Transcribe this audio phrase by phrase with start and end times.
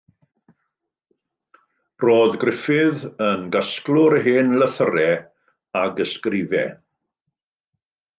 [2.03, 5.13] Roedd Griffith yn gasglwr hen lythyrau
[5.83, 6.73] ac ysgrifau.